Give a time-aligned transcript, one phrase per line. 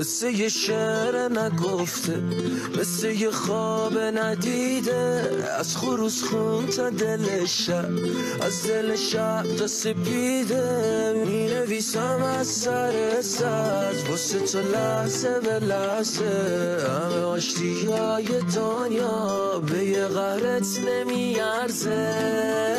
[0.00, 2.22] مثل یه شعر نگفته
[2.80, 5.24] مثل یه خواب ندیده.
[5.58, 7.90] از خروس خون تا دل شب
[8.40, 11.24] از دل شب تا سپیده.
[11.26, 16.24] می نویسم از سر سز واسه تو لحظه به لحظه.
[16.88, 18.26] همه آشتی های
[18.56, 22.69] دنیا به یه غرت نمیارزه.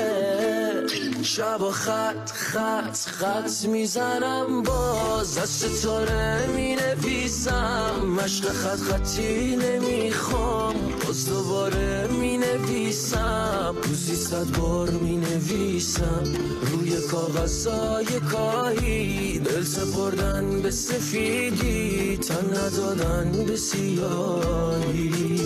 [1.23, 10.75] شب و خط خط خط می‌زنم باز از ستاره می نویسم مشق خط خطی نمی‌خوام
[11.05, 16.23] باز دوباره می نویسم روزی صد بار می نویسم
[16.71, 19.39] روی کاغذای کاهی.
[19.39, 25.41] دل سپردن به سفیدی تا ندادن به سیاهی.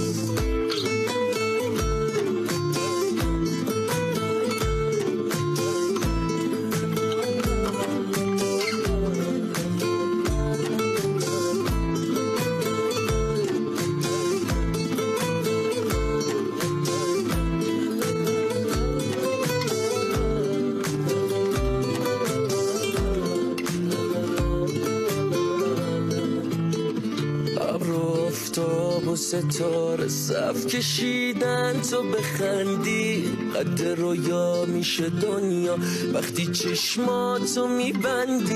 [28.57, 33.23] و افتاب و ستاره صف کشیدن تو بخندی.
[33.55, 35.77] قد رویا میشه دنیا.
[36.13, 38.55] وقتی چشماتو میبندی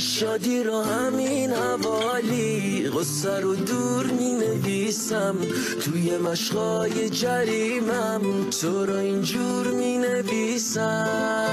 [0.00, 2.88] شادی رو همین حوالی.
[2.88, 5.36] غصه رو دور می نویسم
[5.80, 8.50] توی مشقای جریمم.
[8.60, 11.49] تو رو اینجور می نویسم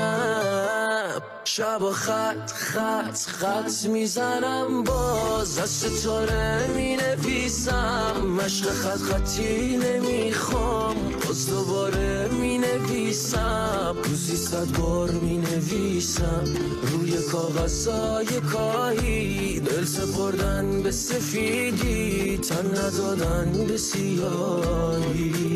[1.48, 10.95] شب و خط خط خط می‌زنم باز از ستاره می نویسم مشق خط خطی نمی‌خوام
[11.28, 16.44] باز دوباره می نویسم روزی صد بار می نویسم
[16.92, 19.59] روی کاغذای کاهی.
[19.59, 25.47] دل سپردن به سفیدی تا ندادن به سیاهی.